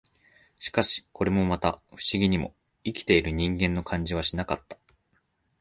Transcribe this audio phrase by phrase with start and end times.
[0.57, 4.79] しかし、これもまた、不思議にも、生きている人間の感じはしなかった